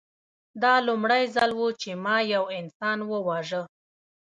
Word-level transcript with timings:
دا 0.63 0.73
لومړی 0.87 1.23
ځل 1.35 1.51
و 1.55 1.61
چې 1.81 1.89
ما 2.03 2.17
یو 2.33 2.43
انسان 2.59 2.99
وواژه 3.11 3.61